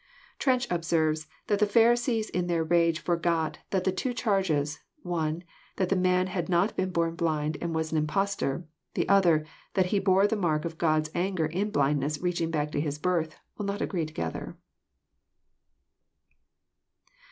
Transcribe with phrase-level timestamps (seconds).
[0.39, 5.43] Trench observes that the Pharisees in their rage forgot '* that the two charges,— one,
[5.75, 9.45] that the man had not been bom blind and was an impostor; the other,
[9.75, 13.35] that he bore the mark of God's anger in blindness reaching back to his birth,—
[13.59, 14.57] ^will not agree together."